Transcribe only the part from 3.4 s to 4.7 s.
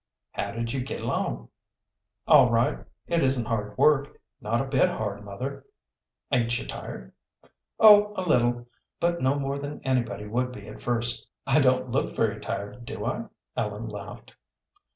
hard work. Not a